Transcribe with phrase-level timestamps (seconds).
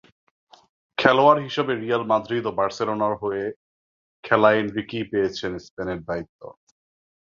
[0.97, 3.43] খেলোয়াড় হিসেবে Real Madrid ও বার্সেলোনার হয়ে
[4.23, 6.41] খেলা এনরিকেই পেয়েছেন স্পেনের দায়িত্ব।